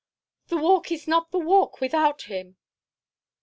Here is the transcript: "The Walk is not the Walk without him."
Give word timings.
"The 0.47 0.57
Walk 0.57 0.91
is 0.91 1.07
not 1.07 1.29
the 1.29 1.37
Walk 1.37 1.79
without 1.79 2.23
him." 2.23 2.57